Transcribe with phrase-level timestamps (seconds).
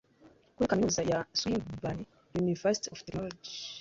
[0.55, 2.03] kuri Kaminuza ya Swinburne
[2.41, 3.51] University of Technology